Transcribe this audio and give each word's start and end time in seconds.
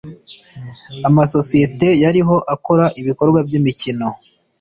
amasosiyeti 1.07 1.89
yariho 2.03 2.35
akora 2.53 2.85
ibikorwa 2.99 3.39
by 3.47 3.53
imikino 3.59 4.07